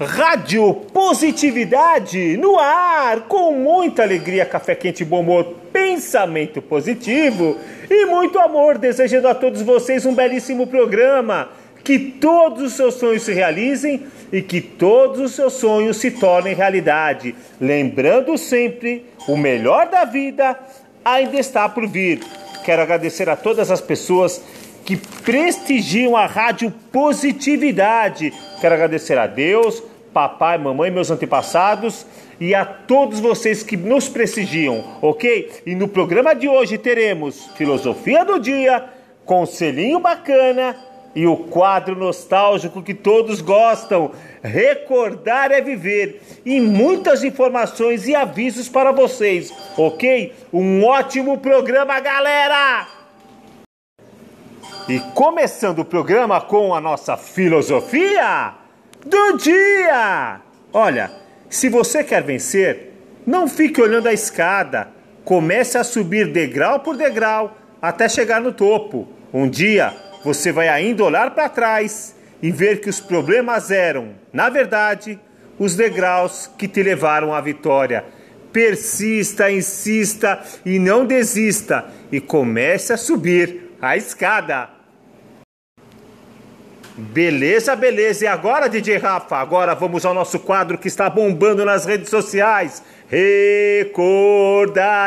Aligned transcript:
Rádio 0.00 0.74
Positividade 0.92 2.36
no 2.36 2.56
ar, 2.56 3.22
com 3.22 3.52
muita 3.52 4.04
alegria, 4.04 4.46
café 4.46 4.76
quente, 4.76 5.04
bom 5.04 5.20
humor, 5.20 5.56
pensamento 5.72 6.62
positivo 6.62 7.56
e 7.90 8.06
muito 8.06 8.38
amor, 8.38 8.78
desejando 8.78 9.26
a 9.26 9.34
todos 9.34 9.60
vocês 9.60 10.06
um 10.06 10.14
belíssimo 10.14 10.68
programa. 10.68 11.48
Que 11.82 11.98
todos 11.98 12.62
os 12.62 12.72
seus 12.74 12.94
sonhos 12.94 13.22
se 13.22 13.32
realizem 13.32 14.04
e 14.32 14.40
que 14.40 14.60
todos 14.60 15.20
os 15.20 15.32
seus 15.32 15.54
sonhos 15.54 15.96
se 15.96 16.12
tornem 16.12 16.54
realidade. 16.54 17.34
Lembrando 17.60 18.38
sempre, 18.38 19.04
o 19.26 19.36
melhor 19.36 19.88
da 19.88 20.04
vida 20.04 20.56
ainda 21.04 21.40
está 21.40 21.68
por 21.68 21.88
vir. 21.88 22.20
Quero 22.64 22.82
agradecer 22.82 23.28
a 23.28 23.34
todas 23.34 23.70
as 23.70 23.80
pessoas 23.80 24.42
que 24.88 24.96
prestigiam 24.96 26.16
a 26.16 26.24
Rádio 26.24 26.70
Positividade. 26.90 28.32
Quero 28.58 28.74
agradecer 28.74 29.18
a 29.18 29.26
Deus, 29.26 29.82
papai, 30.14 30.56
mamãe, 30.56 30.90
meus 30.90 31.10
antepassados 31.10 32.06
e 32.40 32.54
a 32.54 32.64
todos 32.64 33.20
vocês 33.20 33.62
que 33.62 33.76
nos 33.76 34.08
prestigiam, 34.08 34.82
ok? 35.02 35.60
E 35.66 35.74
no 35.74 35.88
programa 35.88 36.34
de 36.34 36.48
hoje 36.48 36.78
teremos 36.78 37.50
Filosofia 37.54 38.24
do 38.24 38.40
Dia, 38.40 38.82
Conselhinho 39.26 40.00
Bacana 40.00 40.74
e 41.14 41.26
o 41.26 41.36
quadro 41.36 41.94
nostálgico 41.94 42.82
que 42.82 42.94
todos 42.94 43.42
gostam. 43.42 44.12
Recordar 44.42 45.52
é 45.52 45.60
viver 45.60 46.22
e 46.46 46.62
muitas 46.62 47.22
informações 47.22 48.08
e 48.08 48.14
avisos 48.14 48.70
para 48.70 48.90
vocês, 48.90 49.52
ok? 49.76 50.32
Um 50.50 50.82
ótimo 50.82 51.36
programa, 51.36 52.00
galera! 52.00 52.97
E 54.88 55.00
começando 55.12 55.80
o 55.80 55.84
programa 55.84 56.40
com 56.40 56.74
a 56.74 56.80
nossa 56.80 57.14
filosofia 57.14 58.54
do 59.04 59.36
dia. 59.36 60.40
Olha, 60.72 61.10
se 61.50 61.68
você 61.68 62.02
quer 62.02 62.22
vencer, 62.22 62.94
não 63.26 63.46
fique 63.46 63.82
olhando 63.82 64.08
a 64.08 64.14
escada. 64.14 64.88
Comece 65.26 65.76
a 65.76 65.84
subir 65.84 66.32
degrau 66.32 66.80
por 66.80 66.96
degrau 66.96 67.54
até 67.82 68.08
chegar 68.08 68.40
no 68.40 68.50
topo. 68.50 69.06
Um 69.30 69.46
dia 69.46 69.94
você 70.24 70.50
vai 70.50 70.70
ainda 70.70 71.04
olhar 71.04 71.32
para 71.32 71.50
trás 71.50 72.16
e 72.40 72.50
ver 72.50 72.80
que 72.80 72.88
os 72.88 72.98
problemas 72.98 73.70
eram, 73.70 74.14
na 74.32 74.48
verdade, 74.48 75.20
os 75.58 75.76
degraus 75.76 76.50
que 76.56 76.66
te 76.66 76.82
levaram 76.82 77.34
à 77.34 77.42
vitória. 77.42 78.06
Persista, 78.50 79.50
insista 79.50 80.42
e 80.64 80.78
não 80.78 81.04
desista 81.04 81.84
e 82.10 82.22
comece 82.22 82.94
a 82.94 82.96
subir 82.96 83.76
a 83.82 83.94
escada. 83.94 84.77
Beleza, 87.00 87.76
beleza. 87.76 88.24
E 88.24 88.26
agora, 88.26 88.68
DJ 88.68 88.96
Rafa? 88.96 89.36
Agora 89.36 89.72
vamos 89.72 90.04
ao 90.04 90.12
nosso 90.12 90.40
quadro 90.40 90.76
que 90.76 90.88
está 90.88 91.08
bombando 91.08 91.64
nas 91.64 91.86
redes 91.86 92.10
sociais. 92.10 92.82
Recordar 93.08 93.94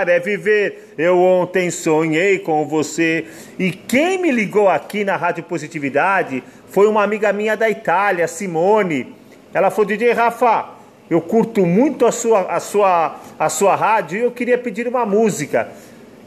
é 0.07 0.17
viver. 0.17 0.93
Eu 0.97 1.19
ontem 1.19 1.69
sonhei 1.69 2.39
com 2.39 2.65
você. 2.65 3.25
E 3.59 3.73
quem 3.73 4.21
me 4.21 4.31
ligou 4.31 4.69
aqui 4.69 5.03
na 5.03 5.17
Rádio 5.17 5.43
Positividade 5.43 6.41
foi 6.69 6.87
uma 6.87 7.03
amiga 7.03 7.33
minha 7.33 7.57
da 7.57 7.69
Itália, 7.69 8.25
Simone. 8.25 9.13
Ela 9.53 9.69
falou: 9.69 9.87
DJ 9.87 10.13
Rafa, 10.13 10.69
eu 11.09 11.19
curto 11.19 11.65
muito 11.65 12.05
a 12.05 12.11
sua, 12.13 12.43
a 12.43 12.61
sua, 12.61 13.19
a 13.37 13.49
sua 13.49 13.75
rádio 13.75 14.17
e 14.17 14.23
eu 14.23 14.31
queria 14.31 14.57
pedir 14.57 14.87
uma 14.87 15.05
música. 15.05 15.67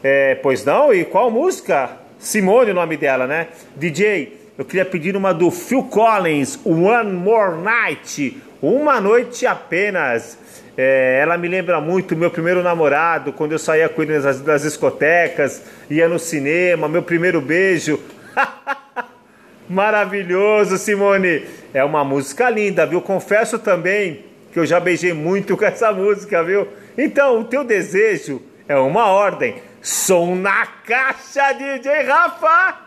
É, 0.03 0.35
pois 0.35 0.63
não? 0.63 0.93
E 0.93 1.03
qual 1.05 1.31
música? 1.31 1.89
Simone, 2.19 2.69
o 2.69 2.75
nome 2.75 2.97
dela, 2.97 3.25
né? 3.25 3.47
DJ 3.75 4.44
eu 4.57 4.63
queria 4.63 4.85
pedir 4.85 5.17
uma 5.17 5.33
do 5.33 5.51
Phil 5.51 5.83
Collins, 5.83 6.57
One 6.63 7.11
More 7.11 7.61
Night, 7.61 8.41
uma 8.61 9.01
noite 9.01 9.45
apenas. 9.45 10.37
É, 10.77 11.19
ela 11.21 11.37
me 11.37 11.47
lembra 11.47 11.81
muito 11.81 12.15
meu 12.15 12.31
primeiro 12.31 12.63
namorado, 12.63 13.33
quando 13.33 13.51
eu 13.51 13.59
saía 13.59 13.89
com 13.89 14.01
ele 14.01 14.17
nas, 14.17 14.41
nas 14.41 14.61
discotecas, 14.61 15.61
ia 15.89 16.07
no 16.07 16.17
cinema, 16.17 16.87
meu 16.87 17.03
primeiro 17.03 17.41
beijo. 17.41 17.99
Maravilhoso, 19.67 20.77
Simone. 20.77 21.43
É 21.73 21.83
uma 21.83 22.05
música 22.05 22.49
linda, 22.49 22.85
viu? 22.85 23.01
Confesso 23.01 23.59
também 23.59 24.23
que 24.53 24.59
eu 24.59 24.65
já 24.65 24.79
beijei 24.79 25.11
muito 25.11 25.57
com 25.57 25.65
essa 25.65 25.91
música, 25.91 26.41
viu? 26.43 26.65
Então, 26.97 27.41
o 27.41 27.43
teu 27.43 27.63
desejo 27.65 28.41
é 28.69 28.75
uma 28.77 29.07
ordem. 29.07 29.55
Som 29.81 30.35
na 30.35 30.65
caixa, 30.65 31.51
DJ 31.53 32.03
Rafa! 32.03 32.84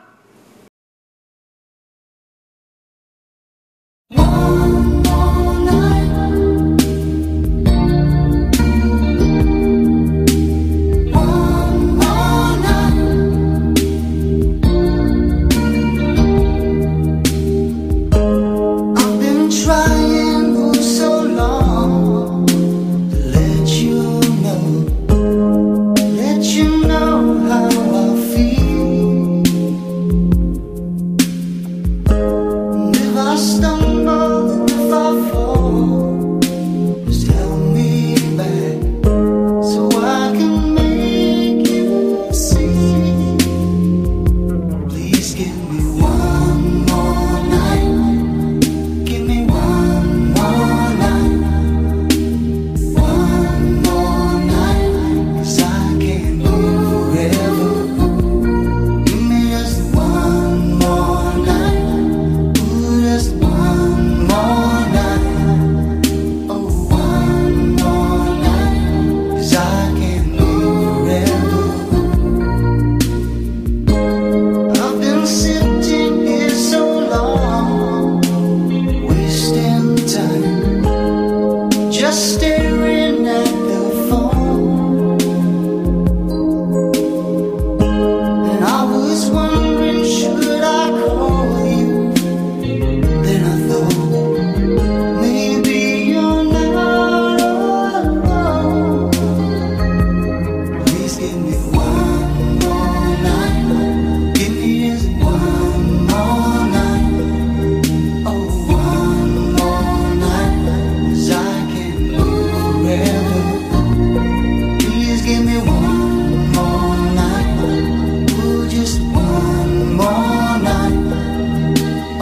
我 45.71 46.78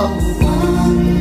我 0.09 1.16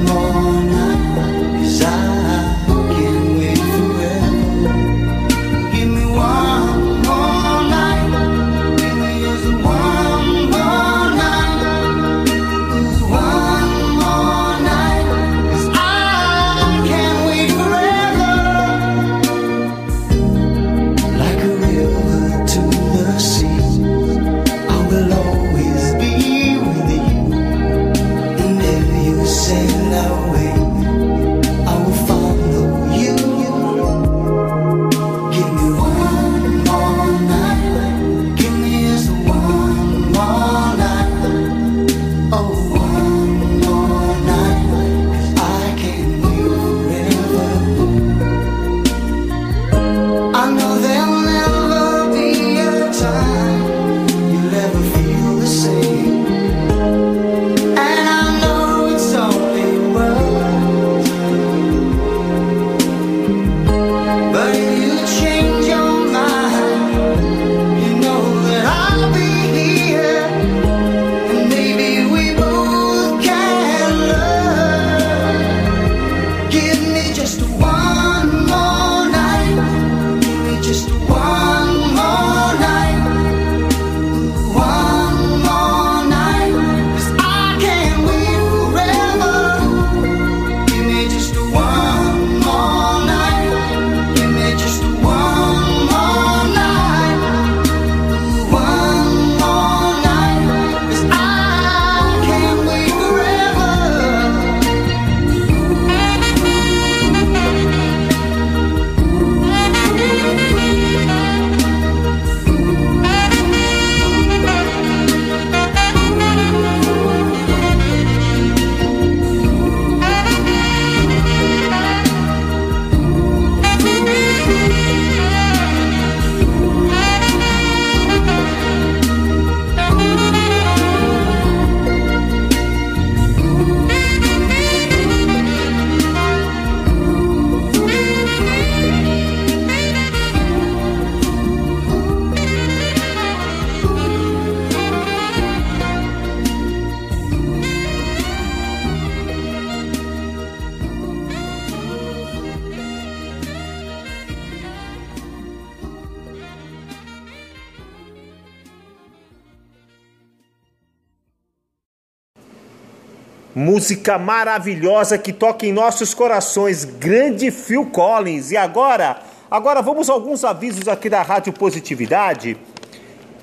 Música 163.56 164.18
maravilhosa 164.18 165.18
que 165.18 165.32
toca 165.32 165.66
em 165.66 165.72
nossos 165.72 166.14
corações, 166.14 166.84
grande 166.84 167.50
Phil 167.52 167.86
Collins. 167.86 168.52
E 168.52 168.58
agora, 168.58 169.22
agora 169.50 169.82
vamos 169.82 170.10
a 170.10 170.14
alguns 170.14 170.44
avisos 170.44 170.90
aqui 170.90 171.10
da 171.10 171.22
Rádio 171.22 171.54
Positividade. 171.54 172.58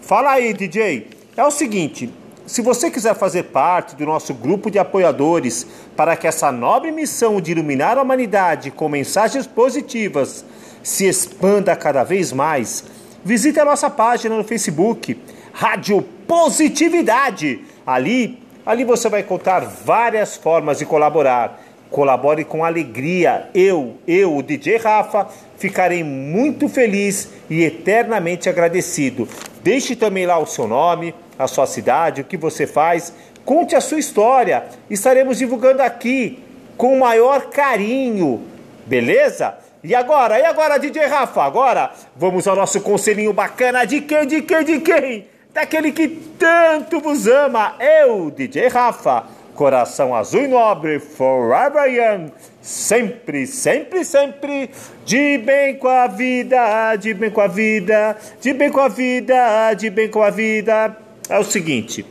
Fala 0.03 0.33
aí, 0.33 0.53
DJ. 0.53 1.09
É 1.35 1.43
o 1.43 1.51
seguinte, 1.51 2.13
se 2.47 2.61
você 2.61 2.91
quiser 2.91 3.15
fazer 3.15 3.45
parte 3.45 3.97
do 3.97 4.05
nosso 4.05 4.35
grupo 4.35 4.71
de 4.71 4.79
apoiadores 4.79 5.67
para 5.97 6.15
que 6.15 6.27
essa 6.27 6.53
nobre 6.53 6.93
missão 6.93 7.41
de 7.41 7.53
iluminar 7.53 7.97
a 7.97 8.03
humanidade 8.03 8.71
com 8.71 8.91
mensagens 8.91 9.47
positivas 9.47 10.45
se 10.83 11.07
expanda 11.07 11.75
cada 11.75 12.05
vez 12.05 12.35
mais, 12.35 12.85
visite 13.25 13.59
a 13.59 13.65
nossa 13.65 13.89
página 13.89 14.37
no 14.37 14.45
Facebook, 14.45 15.19
Rádio 15.55 16.03
Positividade. 16.27 17.65
Ali 17.87 18.43
Ali 18.65 18.85
você 18.85 19.09
vai 19.09 19.23
encontrar 19.23 19.61
várias 19.61 20.37
formas 20.37 20.79
de 20.79 20.87
colaborar. 20.87 21.61
Colabore 21.91 22.45
com 22.45 22.65
alegria. 22.65 23.51
Eu, 23.53 23.97
eu, 24.07 24.37
o 24.37 24.43
DJ 24.43 24.77
Rafa, 24.77 25.27
ficarei 25.59 26.05
muito 26.05 26.69
feliz 26.69 27.29
e 27.51 27.65
eternamente 27.65 28.49
agradecido. 28.49 29.29
Deixe 29.63 29.97
também 29.97 30.27
lá 30.27 30.39
o 30.39 30.47
seu 30.47 30.67
nome, 30.67 31.15
a 31.39 31.49
sua 31.49 31.67
cidade, 31.67 32.21
o 32.21 32.25
que 32.25 32.37
você 32.37 32.67
faz. 32.67 33.13
Conte 33.45 33.75
a 33.75 33.81
sua 33.81 33.99
história. 33.99 34.65
Estaremos 34.89 35.39
divulgando 35.39 35.83
aqui 35.83 36.43
com 36.77 36.95
o 36.95 37.01
maior 37.01 37.51
carinho. 37.51 38.43
Beleza? 38.87 39.55
E 39.83 39.93
agora? 39.93 40.39
E 40.39 40.45
agora, 40.45 40.79
DJ 40.79 41.07
Rafa? 41.07 41.43
Agora 41.43 41.91
vamos 42.17 42.47
ao 42.47 42.55
nosso 42.55 42.81
conselhinho 42.81 43.33
bacana 43.33 43.85
de 43.85 44.01
quem, 44.01 44.27
de 44.27 44.41
quem, 44.43 44.65
de 44.65 44.81
quem? 44.81 45.32
Daquele 45.53 45.93
que 45.93 46.09
tanto 46.09 47.01
vos 47.01 47.27
ama, 47.27 47.77
eu, 47.79 48.31
DJ 48.31 48.69
Rafa, 48.69 49.25
coração 49.55 50.15
azul 50.15 50.43
e 50.43 50.49
nobre, 50.49 50.99
forever 50.99 51.93
young, 51.93 52.33
sempre, 52.61 53.47
sempre, 53.47 54.05
sempre, 54.05 54.71
de 55.05 55.39
bem 55.39 55.77
com 55.77 55.89
a 55.89 56.07
vida, 56.07 56.97
de 56.97 57.13
bem 57.13 57.31
com 57.31 57.41
a 57.41 57.47
vida, 57.47 58.17
de 58.41 58.53
bem 58.53 58.71
com 58.71 58.81
a 58.81 58.89
vida, 58.89 59.75
de 59.75 59.91
bem 59.91 60.09
com 60.09 60.23
a 60.23 60.31
vida. 60.31 60.97
É 61.29 61.39
o 61.39 61.45
seguinte, 61.45 62.05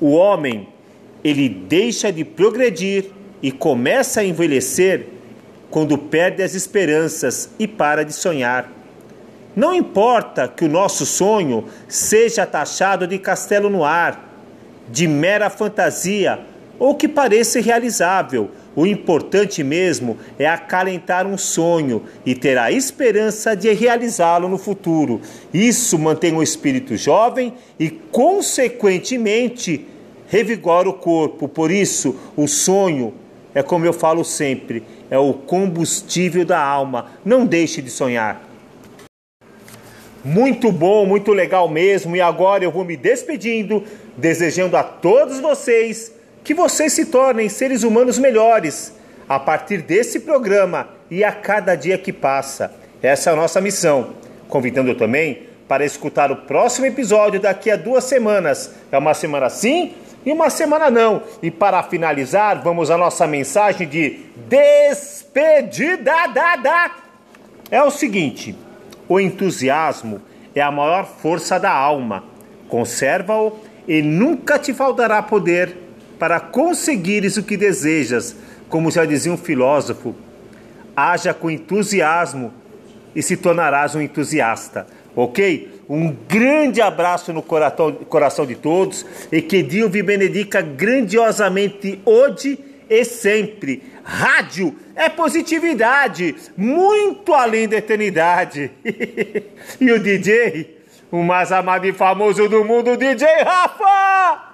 o 0.00 0.12
homem, 0.12 0.68
ele 1.22 1.48
deixa 1.48 2.12
de 2.12 2.24
progredir 2.24 3.06
e 3.42 3.50
começa 3.50 4.20
a 4.20 4.24
envelhecer 4.24 5.06
quando 5.70 5.98
perde 5.98 6.42
as 6.42 6.54
esperanças 6.54 7.50
e 7.58 7.66
para 7.66 8.04
de 8.04 8.12
sonhar. 8.12 8.70
Não 9.56 9.74
importa 9.74 10.48
que 10.48 10.64
o 10.64 10.68
nosso 10.68 11.06
sonho 11.06 11.66
seja 11.88 12.44
taxado 12.44 13.06
de 13.06 13.18
castelo 13.18 13.70
no 13.70 13.84
ar, 13.84 14.28
de 14.88 15.06
mera 15.06 15.48
fantasia 15.48 16.40
ou 16.78 16.94
que 16.94 17.06
pareça 17.06 17.58
irrealizável. 17.58 18.50
O 18.76 18.84
importante 18.84 19.62
mesmo 19.62 20.18
é 20.36 20.46
acalentar 20.46 21.26
um 21.26 21.38
sonho 21.38 22.02
e 22.26 22.34
ter 22.34 22.58
a 22.58 22.72
esperança 22.72 23.54
de 23.54 23.72
realizá-lo 23.72 24.48
no 24.48 24.58
futuro. 24.58 25.20
Isso 25.52 25.96
mantém 25.96 26.34
o 26.34 26.42
espírito 26.42 26.96
jovem 26.96 27.54
e, 27.78 27.88
consequentemente, 27.88 29.86
revigora 30.26 30.88
o 30.88 30.94
corpo. 30.94 31.46
Por 31.46 31.70
isso, 31.70 32.16
o 32.36 32.48
sonho 32.48 33.14
é 33.54 33.62
como 33.62 33.86
eu 33.86 33.92
falo 33.92 34.24
sempre, 34.24 34.82
é 35.08 35.16
o 35.16 35.32
combustível 35.32 36.44
da 36.44 36.60
alma. 36.60 37.12
Não 37.24 37.46
deixe 37.46 37.80
de 37.80 37.90
sonhar. 37.90 38.43
Muito 40.24 40.72
bom, 40.72 41.04
muito 41.04 41.32
legal 41.32 41.68
mesmo. 41.68 42.16
E 42.16 42.20
agora 42.20 42.64
eu 42.64 42.70
vou 42.70 42.84
me 42.84 42.96
despedindo, 42.96 43.84
desejando 44.16 44.76
a 44.76 44.82
todos 44.82 45.38
vocês 45.38 46.12
que 46.42 46.54
vocês 46.54 46.92
se 46.92 47.06
tornem 47.06 47.48
seres 47.48 47.82
humanos 47.82 48.18
melhores 48.18 48.94
a 49.28 49.38
partir 49.38 49.82
desse 49.82 50.20
programa 50.20 50.88
e 51.10 51.22
a 51.22 51.32
cada 51.32 51.74
dia 51.74 51.98
que 51.98 52.12
passa. 52.12 52.72
Essa 53.02 53.30
é 53.30 53.32
a 53.32 53.36
nossa 53.36 53.60
missão. 53.60 54.14
Convidando 54.48 54.94
também 54.94 55.42
para 55.68 55.84
escutar 55.84 56.30
o 56.30 56.36
próximo 56.36 56.86
episódio 56.86 57.40
daqui 57.40 57.70
a 57.70 57.76
duas 57.76 58.04
semanas. 58.04 58.74
É 58.90 58.98
uma 58.98 59.14
semana 59.14 59.50
sim 59.50 59.94
e 60.24 60.32
uma 60.32 60.48
semana 60.48 60.90
não. 60.90 61.22
E 61.42 61.50
para 61.50 61.82
finalizar, 61.82 62.62
vamos 62.62 62.90
à 62.90 62.96
nossa 62.96 63.26
mensagem 63.26 63.86
de 63.86 64.20
despedida. 64.48 66.12
É 67.70 67.82
o 67.82 67.90
seguinte. 67.90 68.54
O 69.08 69.20
entusiasmo 69.20 70.20
é 70.54 70.60
a 70.60 70.70
maior 70.70 71.06
força 71.06 71.58
da 71.58 71.70
alma. 71.70 72.24
Conserva-o 72.68 73.58
e 73.86 74.00
nunca 74.00 74.58
te 74.58 74.72
faltará 74.72 75.22
poder 75.22 75.76
para 76.18 76.40
conseguires 76.40 77.36
o 77.36 77.42
que 77.42 77.56
desejas, 77.56 78.36
como 78.68 78.90
já 78.90 79.04
dizia 79.04 79.32
um 79.32 79.36
filósofo. 79.36 80.14
Haja 80.96 81.34
com 81.34 81.50
entusiasmo 81.50 82.52
e 83.14 83.22
se 83.22 83.36
tornarás 83.36 83.94
um 83.94 84.00
entusiasta, 84.00 84.86
ok? 85.14 85.82
Um 85.88 86.14
grande 86.28 86.80
abraço 86.80 87.32
no 87.32 87.42
coração 87.42 88.46
de 88.46 88.54
todos 88.54 89.04
e 89.30 89.42
que 89.42 89.62
Deus 89.62 89.90
vi 89.90 90.02
benedica 90.02 90.62
grandiosamente 90.62 92.00
hoje 92.04 92.58
e 93.00 93.04
sempre. 93.04 93.82
Rádio 94.04 94.76
é 94.94 95.08
positividade, 95.08 96.34
muito 96.56 97.32
além 97.32 97.68
da 97.68 97.78
eternidade. 97.78 98.70
e 99.80 99.90
o 99.90 99.98
DJ, 99.98 100.78
o 101.10 101.22
mais 101.22 101.50
amado 101.50 101.86
e 101.86 101.92
famoso 101.92 102.48
do 102.48 102.64
mundo, 102.64 102.96
DJ 102.96 103.26
Rafa! 103.42 104.53